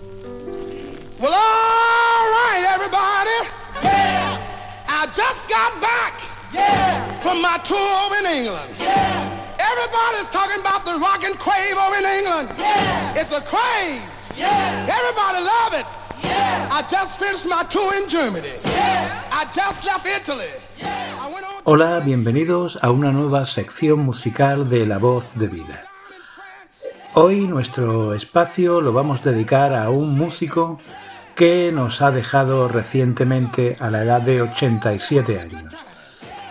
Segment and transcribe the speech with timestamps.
[0.00, 3.38] Well, all right, everybody.
[3.84, 4.40] Yeah.
[4.88, 6.14] I just got back.
[6.54, 7.20] Yeah.
[7.20, 8.74] From my tour in England.
[8.80, 9.28] Yeah.
[9.60, 12.48] Everybody's talking about the rock and crave over in England.
[12.56, 13.20] Yeah.
[13.20, 14.00] It's a crave.
[14.36, 14.88] Yeah.
[14.88, 15.86] Everybody love it.
[16.24, 16.68] Yeah.
[16.72, 18.54] I just finished my tour in Germany.
[18.64, 19.28] Yeah.
[19.30, 20.48] I just left Italy.
[21.64, 25.89] Hola, bienvenidos a una nueva sección musical de La Voz de Vida.
[27.14, 30.78] Hoy nuestro espacio lo vamos a dedicar a un músico
[31.34, 35.74] que nos ha dejado recientemente a la edad de 87 años.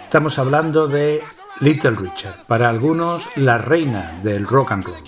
[0.03, 1.23] Estamos hablando de
[1.61, 5.03] Little Richard, para algunos la reina del rock and roll.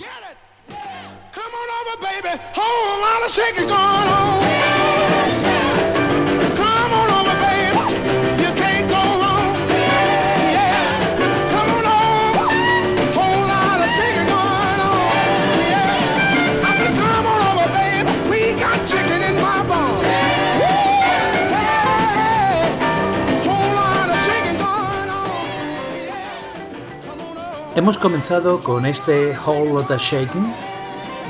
[27.74, 30.52] Hemos comenzado con este Whole Lotta Shaking,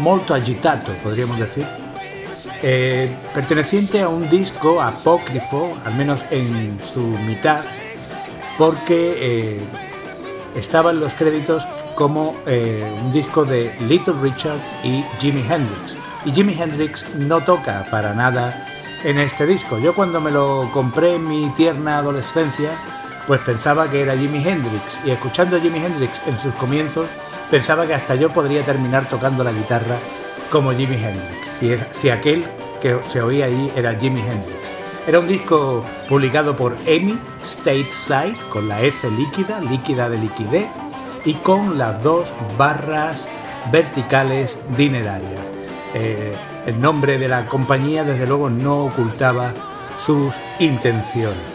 [0.00, 1.64] molto agitato, podríamos decir,
[2.64, 7.64] eh, perteneciente a un disco apócrifo, al menos en su mitad,
[8.58, 9.60] porque eh,
[10.56, 11.62] estaba en los créditos
[11.94, 15.96] como eh, un disco de Little Richard y Jimi Hendrix.
[16.24, 18.66] Y Jimi Hendrix no toca para nada
[19.04, 19.78] en este disco.
[19.78, 22.72] Yo cuando me lo compré en mi tierna adolescencia,
[23.26, 27.06] pues pensaba que era Jimi Hendrix y escuchando a Jimi Hendrix en sus comienzos
[27.50, 29.98] pensaba que hasta yo podría terminar tocando la guitarra
[30.50, 32.44] como Jimi Hendrix, si, si aquel
[32.80, 34.72] que se oía ahí era Jimi Hendrix.
[35.06, 40.70] Era un disco publicado por EMI Stateside con la S líquida, líquida de liquidez
[41.24, 43.26] y con las dos barras
[43.72, 45.40] verticales dinerarias.
[45.94, 46.32] Eh,
[46.66, 49.52] el nombre de la compañía desde luego no ocultaba
[50.04, 51.51] sus intenciones.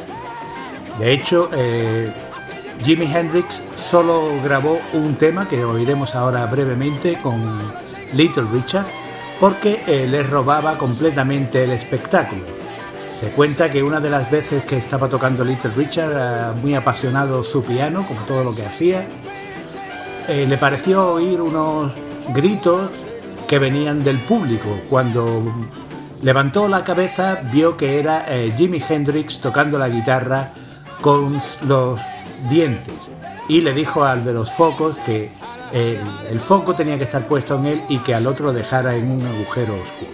[1.00, 2.12] De hecho, eh,
[2.84, 7.62] Jimi Hendrix solo grabó un tema que oiremos ahora brevemente con
[8.14, 8.88] Little Richard
[9.40, 12.42] porque eh, le robaba completamente el espectáculo.
[13.20, 17.64] Se cuenta que una de las veces que estaba tocando Little Richard, muy apasionado su
[17.64, 19.08] piano, como todo lo que hacía,
[20.28, 21.92] eh, le pareció oír unos
[22.34, 22.90] gritos
[23.48, 24.82] que venían del público.
[24.90, 25.44] Cuando
[26.22, 28.26] levantó la cabeza vio que era
[28.58, 30.54] Jimi Hendrix tocando la guitarra
[31.02, 32.00] con los
[32.50, 33.12] dientes
[33.48, 35.32] y le dijo al de los focos que
[35.74, 36.00] eh,
[36.30, 39.26] el foco tenía que estar puesto en él y que al otro dejara en un
[39.26, 40.12] agujero oscuro.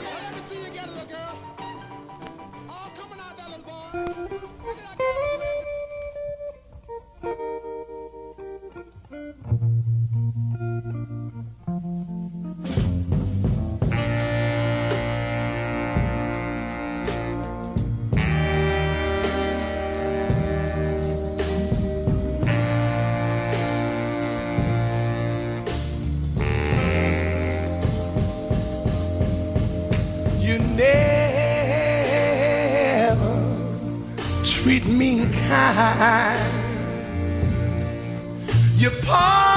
[34.43, 36.53] treat me kind.
[38.75, 39.52] You part.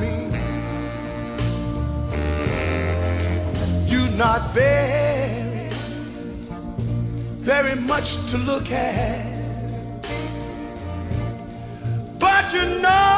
[0.00, 0.30] me.
[3.86, 5.68] You're not very,
[7.40, 9.26] very much to look at.
[12.18, 13.11] But you know.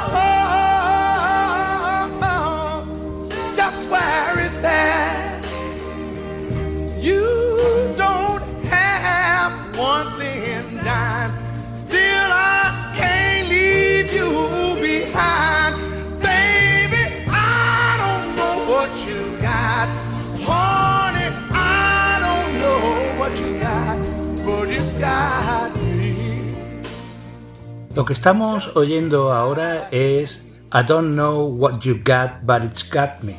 [27.95, 30.43] Lo que estamos oyendo ahora es
[30.73, 33.37] I Don't Know What You Got, But It's Got Me,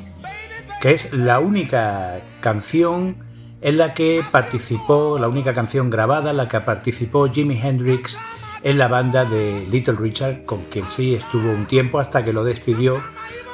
[0.79, 3.17] que es la única canción
[3.59, 8.17] en la que participó, la única canción grabada en la que participó Jimi Hendrix
[8.63, 12.45] en la banda de Little Richard, con quien sí estuvo un tiempo hasta que lo
[12.45, 13.03] despidió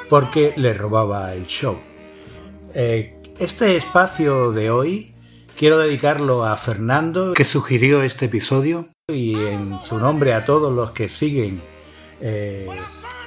[0.08, 1.80] porque le robaba el show.
[2.74, 5.11] Eh, este espacio de hoy
[5.56, 10.92] quiero dedicarlo a Fernando, que sugirió este episodio, y en su nombre a todos los
[10.92, 11.62] que siguen
[12.20, 12.68] eh,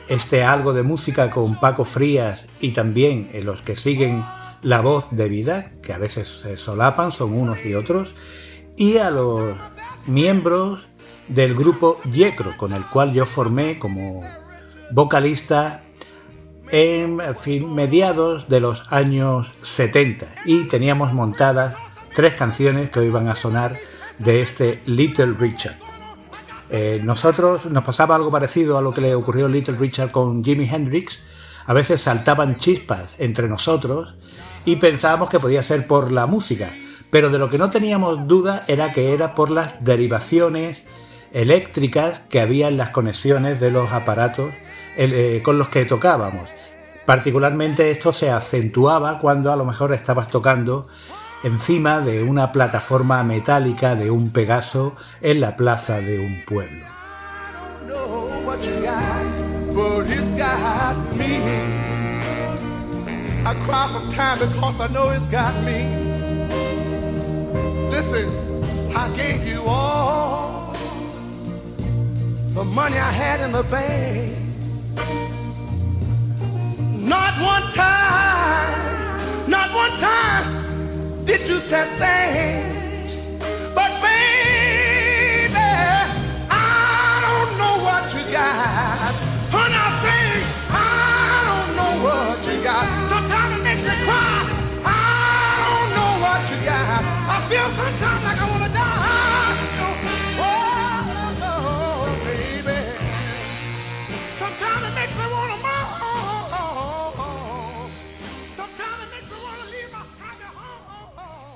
[0.08, 4.24] este algo de música con Paco Frías y también en los que siguen
[4.62, 8.10] La Voz de Vida, que a veces se solapan, son unos y otros,
[8.78, 9.56] y a los
[10.08, 10.82] miembros
[11.28, 14.22] del grupo Yecro, con el cual yo formé como
[14.92, 15.82] vocalista
[16.70, 17.18] en
[17.74, 21.76] mediados de los años 70 y teníamos montadas
[22.16, 23.78] tres canciones que hoy van a sonar
[24.18, 25.76] de este Little Richard.
[26.70, 30.44] Eh, nosotros nos pasaba algo parecido a lo que le ocurrió a Little Richard con
[30.44, 31.24] Jimi Hendrix.
[31.66, 34.16] A veces saltaban chispas entre nosotros
[34.64, 36.72] y pensábamos que podía ser por la música,
[37.10, 40.86] pero de lo que no teníamos duda era que era por las derivaciones
[41.34, 44.54] eléctricas que había en las conexiones de los aparatos
[44.96, 46.50] eh, con los que tocábamos.
[47.06, 50.88] Particularmente esto se acentuaba cuando a lo mejor estabas tocando
[51.46, 56.88] encima de una plataforma metálica de un Pegaso en la plaza de un pueblo.
[67.92, 68.30] Listen,
[68.94, 70.74] I gave you all
[72.56, 74.36] the money I had in the bank.
[77.08, 80.65] Not one time, not one time
[81.26, 82.85] did you say things.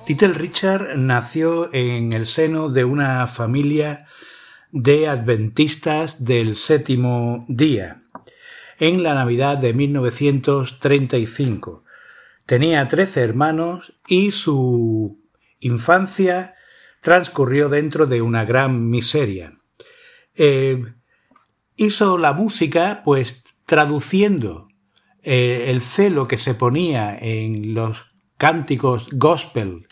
[0.09, 4.07] Little Richard nació en el seno de una familia
[4.71, 8.01] de adventistas del séptimo día,
[8.79, 11.83] en la Navidad de 1935.
[12.47, 15.21] Tenía trece hermanos y su
[15.59, 16.55] infancia
[17.01, 19.59] transcurrió dentro de una gran miseria.
[20.33, 20.85] Eh,
[21.75, 24.69] hizo la música pues traduciendo
[25.21, 28.00] eh, el celo que se ponía en los
[28.38, 29.85] cánticos gospel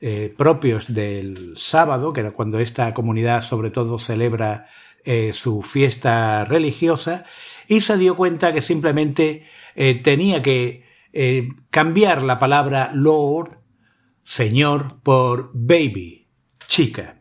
[0.00, 4.66] eh, propios del sábado, que era cuando esta comunidad sobre todo celebra
[5.04, 7.24] eh, su fiesta religiosa,
[7.66, 10.86] y se dio cuenta que simplemente eh, tenía que
[11.70, 13.58] cambiar la palabra Lord,
[14.22, 16.28] Señor, por baby,
[16.68, 17.17] chica.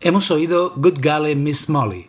[0.00, 2.08] Hemos oído Good Golly Miss Molly,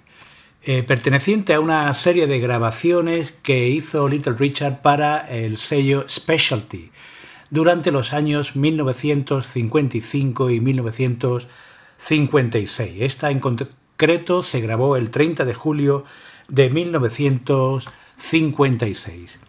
[0.61, 6.91] eh, perteneciente a una serie de grabaciones que hizo Little Richard para el sello Specialty
[7.49, 13.01] durante los años 1955 y 1956.
[13.01, 16.05] Esta en concreto se grabó el 30 de julio
[16.47, 19.39] de 1956.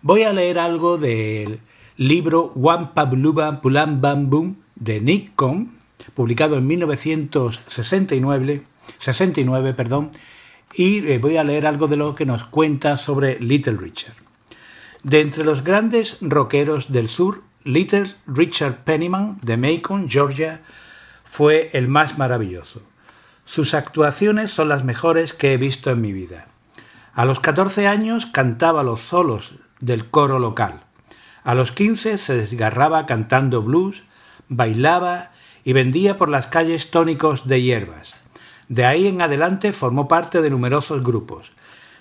[0.00, 1.58] Voy a leer algo del
[1.96, 5.79] libro Wampa Bluba Pulam Bambum de Nick Cohn,
[6.14, 8.64] publicado en 1969,
[8.98, 10.10] 69, perdón,
[10.74, 14.14] y eh, voy a leer algo de lo que nos cuenta sobre Little Richard.
[15.02, 20.62] De entre los grandes rockeros del sur, Little Richard Pennyman de Macon, Georgia,
[21.24, 22.82] fue el más maravilloso.
[23.44, 26.46] Sus actuaciones son las mejores que he visto en mi vida.
[27.14, 30.84] A los 14 años cantaba los solos del coro local.
[31.42, 34.02] A los 15 se desgarraba cantando blues,
[34.48, 35.32] bailaba
[35.64, 38.16] y vendía por las calles tónicos de hierbas.
[38.68, 41.52] De ahí en adelante formó parte de numerosos grupos.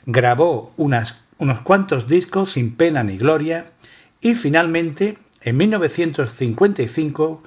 [0.06, 3.72] Grabó unos cuantos discos sin pena ni gloria
[4.22, 7.44] y finalmente, en 1955,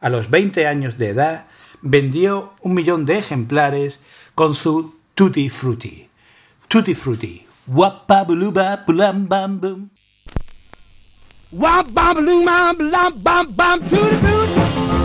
[0.00, 1.46] a los 20 años de edad,
[1.82, 4.00] vendió un millón de ejemplares
[4.34, 6.08] con su Tutti Frutti.
[6.68, 7.46] Tutti Frutti.
[7.66, 9.90] Wappa buluba pulam bam.
[11.52, 14.65] Wap bam blam tutti boot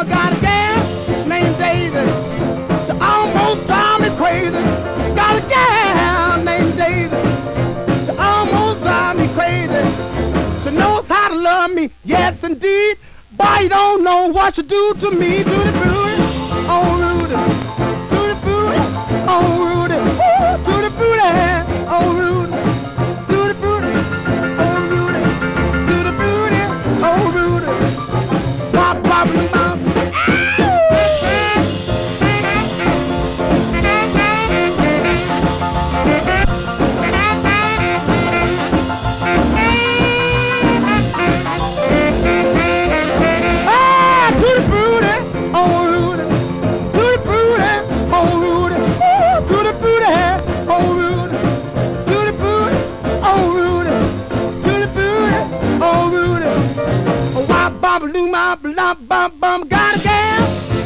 [0.00, 2.04] I got a gal named Daisy.
[2.84, 4.62] She almost drive me crazy.
[5.14, 7.16] Got a gal named Daisy
[8.04, 9.84] She almost drive me crazy.
[10.64, 12.98] She knows how to love me, yes indeed.
[13.36, 16.22] But you don't know what she do to me, to the booty,
[16.68, 17.13] oh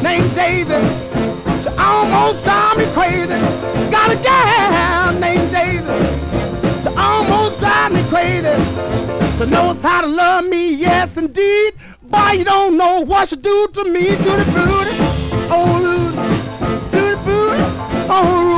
[0.01, 0.79] named Daisy.
[1.63, 3.39] She almost drive me crazy.
[3.91, 5.97] Got a gal named Daisy.
[6.81, 8.55] She almost drive me crazy.
[9.37, 11.73] She knows how to love me, yes indeed.
[12.01, 14.95] Boy, you don't know what she do to me, to the booty,
[15.51, 15.79] oh
[16.91, 17.63] to the booty,
[18.09, 18.48] oh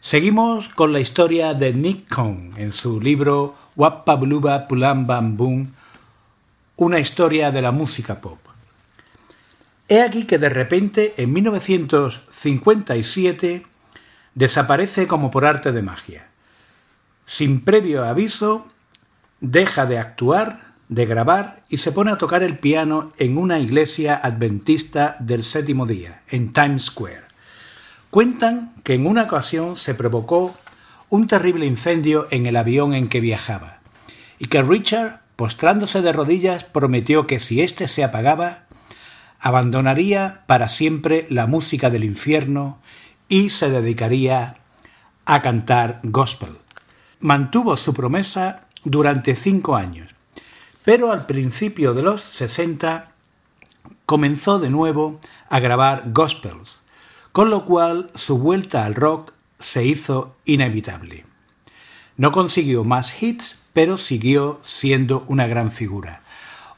[0.00, 5.72] Seguimos con la historia de Nick Cohn en su libro Wapabluba Pulam Bam Boom,
[6.76, 8.38] una historia de la música pop.
[9.88, 13.64] He aquí que de repente, en 1957,
[14.34, 16.28] desaparece como por arte de magia.
[17.24, 18.66] Sin previo aviso,
[19.40, 24.18] deja de actuar de grabar y se pone a tocar el piano en una iglesia
[24.22, 27.22] adventista del séptimo día, en Times Square.
[28.10, 30.56] Cuentan que en una ocasión se provocó
[31.10, 33.80] un terrible incendio en el avión en que viajaba,
[34.38, 38.64] y que Richard, postrándose de rodillas, prometió que si éste se apagaba,
[39.40, 42.80] abandonaría para siempre la música del infierno
[43.28, 44.54] y se dedicaría
[45.26, 46.56] a cantar gospel.
[47.20, 50.17] Mantuvo su promesa durante cinco años
[50.88, 53.12] pero al principio de los 60
[54.06, 56.80] comenzó de nuevo a grabar gospels,
[57.30, 61.26] con lo cual su vuelta al rock se hizo inevitable.
[62.16, 66.22] No consiguió más hits, pero siguió siendo una gran figura.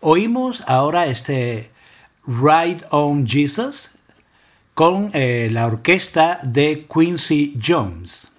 [0.01, 1.71] Oímos ahora este
[2.27, 3.93] Ride on Jesus
[4.75, 8.33] con eh, la orquesta de Quincy Jones.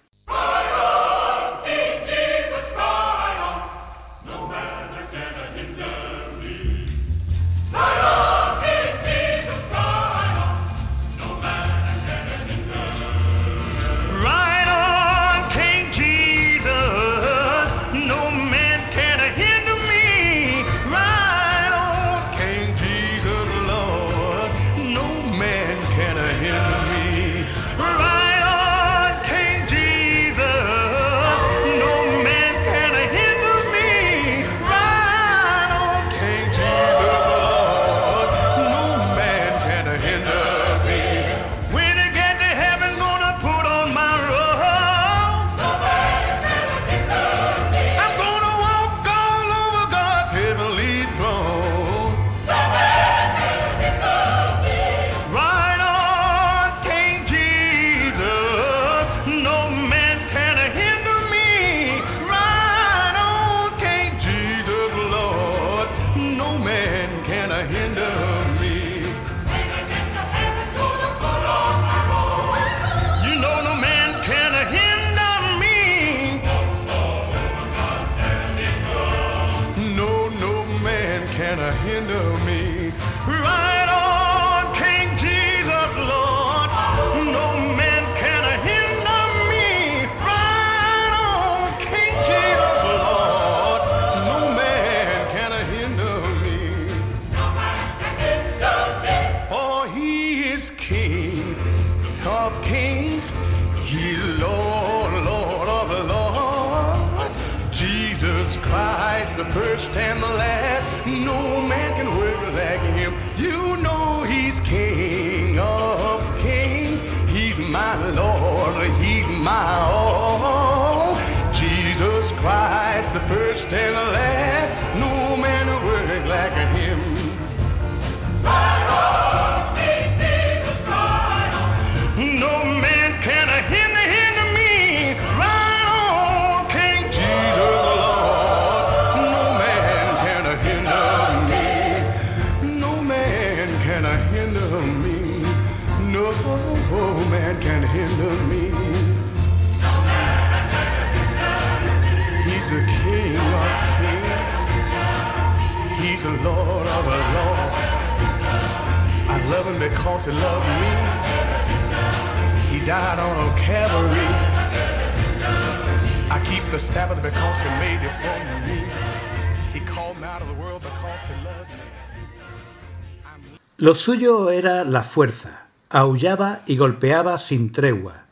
[173.77, 175.67] Lo suyo era la fuerza.
[175.89, 178.25] Aullaba y golpeaba sin tregua.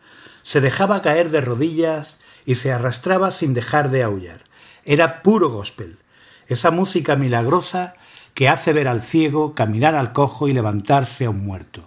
[0.44, 4.42] Se dejaba caer de rodillas y se arrastraba sin dejar de aullar.
[4.84, 6.00] Era puro gospel.
[6.48, 7.94] Esa música milagrosa
[8.34, 11.84] que hace ver al ciego, caminar al cojo y levantarse a un muerto.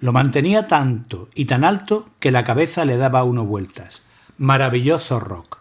[0.00, 4.02] Lo mantenía tanto y tan alto que la cabeza le daba uno vueltas.
[4.38, 5.58] Maravilloso rock.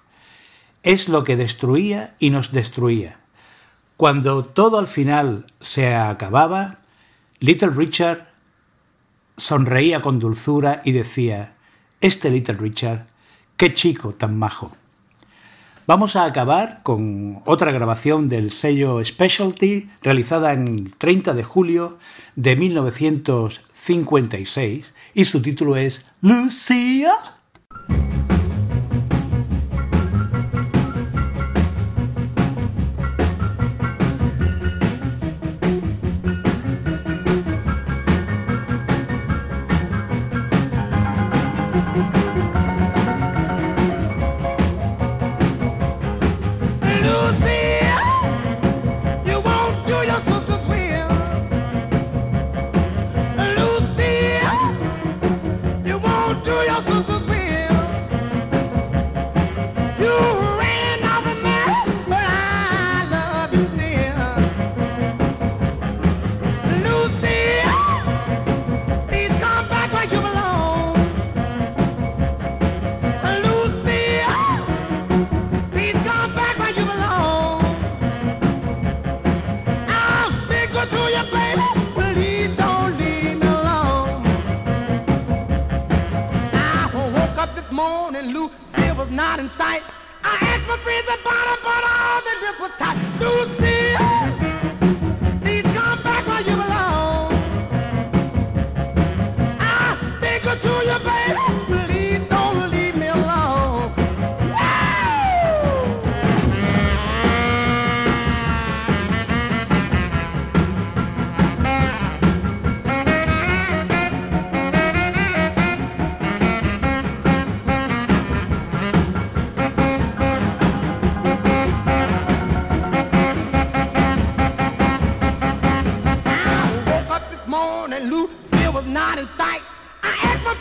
[0.84, 3.18] Es lo que destruía y nos destruía.
[3.98, 6.78] Cuando todo al final se acababa,
[7.40, 8.28] Little Richard
[9.36, 11.56] sonreía con dulzura y decía,
[12.02, 13.08] Este Little Richard,
[13.58, 14.78] qué chico tan majo.
[15.88, 21.98] Vamos a acabar con otra grabación del sello Specialty realizada en el 30 de julio
[22.36, 27.16] de 1956 y su título es Lucia.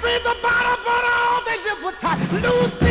[0.02, 2.16] feed the bottom, but all they did was try.
[2.40, 2.85] loose.